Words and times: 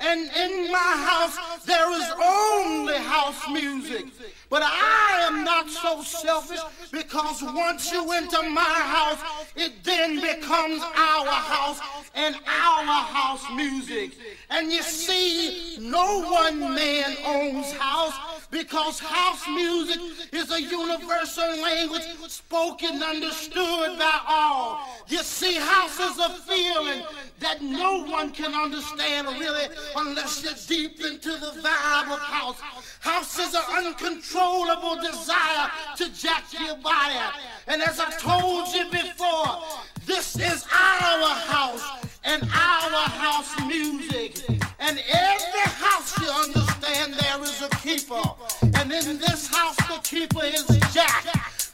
And 0.00 0.20
in 0.20 0.72
my 0.72 0.78
house, 0.78 1.64
there 1.64 1.92
is 1.92 2.10
only 2.24 2.94
house 2.94 3.48
music. 3.50 4.06
But 4.48 4.62
I 4.64 5.26
am 5.28 5.44
not 5.44 5.70
so 5.70 6.02
selfish 6.02 6.58
because 6.90 7.40
once 7.42 7.92
you 7.92 8.10
enter 8.10 8.42
my 8.42 8.60
house, 8.60 9.20
it 9.54 9.84
then 9.84 10.16
becomes 10.16 10.82
our 10.82 11.26
house 11.26 11.80
and 12.14 12.34
our 12.34 12.84
house 12.84 13.44
music. 13.54 14.16
And 14.50 14.72
you 14.72 14.82
see, 14.82 15.76
no 15.78 16.22
one 16.22 16.74
man 16.74 17.16
owns 17.24 17.70
house 17.72 18.14
because 18.50 18.98
house 18.98 19.46
music 19.48 20.00
is 20.32 20.50
a 20.50 20.60
universal 20.60 21.62
language 21.62 22.02
spoken, 22.26 23.02
understood 23.02 23.98
by 23.98 24.20
all. 24.26 24.80
You 25.06 25.18
see, 25.18 25.54
house 25.54 26.00
is 26.00 26.18
a 26.18 26.30
feeling 26.30 27.04
that 27.38 27.62
no 27.62 28.04
one 28.04 28.32
can 28.32 28.52
understand 28.52 29.28
really 29.28 29.66
unless 29.96 30.42
you're 30.42 30.52
deep 30.66 31.00
into 31.00 31.30
the 31.30 31.52
vibe 31.62 32.12
of 32.12 32.18
house. 32.18 32.60
House 33.00 33.38
is 33.38 33.54
an 33.54 33.62
uncontrollable 33.86 34.96
desire 34.96 35.70
to 35.96 36.12
jack 36.14 36.44
your 36.52 36.76
body. 36.76 37.18
And 37.66 37.82
as 37.82 38.00
I 38.00 38.10
told 38.12 38.68
you 38.74 38.84
before, 38.90 39.62
this 40.06 40.36
is 40.36 40.64
our 40.72 41.34
house 41.34 42.06
and 42.24 42.42
our 42.42 43.08
house 43.08 43.66
music. 43.66 44.38
And 44.78 45.02
every 45.10 45.60
house 45.60 46.18
you 46.18 46.28
understand 46.28 47.14
there 47.14 47.42
is 47.42 47.62
a 47.62 47.68
keeper. 47.76 48.22
And 48.62 48.92
in 48.92 49.18
this 49.18 49.46
house 49.48 49.76
the 49.76 50.00
keeper 50.02 50.44
is 50.44 50.66
Jack. 50.92 51.24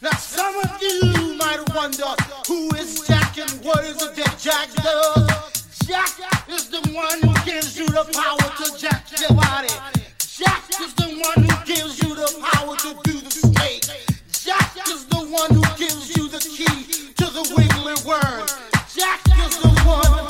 Now 0.02 0.10
some 0.10 0.54
of 0.56 0.82
you 0.82 1.34
might 1.36 1.62
wonder 1.74 2.14
who 2.46 2.74
is 2.76 3.06
Jack 3.06 3.38
and 3.38 3.50
what 3.64 3.84
is 3.84 4.02
it 4.02 4.14
that 4.16 4.38
Jack 4.38 4.72
does? 4.82 5.55
Jack 5.86 6.48
is 6.48 6.68
the 6.68 6.80
one 6.92 7.20
who 7.22 7.32
gives 7.44 7.78
you 7.78 7.86
the 7.86 8.02
power 8.12 8.64
to 8.64 8.76
jack 8.76 9.06
your 9.20 9.30
body. 9.36 9.68
Jack 10.18 10.64
is 10.80 10.92
the 10.94 11.22
one 11.22 11.44
who 11.44 11.64
gives 11.64 12.02
you 12.02 12.12
the 12.12 12.26
power 12.42 12.74
to 12.76 12.96
do 13.04 13.20
the 13.20 13.30
snake. 13.30 13.84
Jack 14.32 14.76
is 14.88 15.06
the 15.06 15.16
one 15.16 15.54
who 15.54 15.62
gives 15.76 16.16
you 16.16 16.28
the 16.28 16.40
key 16.40 17.12
to 17.14 17.24
the 17.26 17.54
wiggly 17.56 17.94
worm. 18.04 18.48
Jack 18.96 19.20
is 19.46 19.58
the 19.58 19.68
one 19.86 20.25